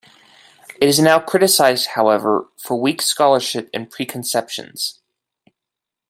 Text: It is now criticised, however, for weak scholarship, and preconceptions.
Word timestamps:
It 0.81 0.89
is 0.89 0.97
now 0.99 1.19
criticised, 1.19 1.89
however, 1.93 2.47
for 2.57 2.81
weak 2.81 3.03
scholarship, 3.03 3.69
and 3.71 3.87
preconceptions. 3.87 4.99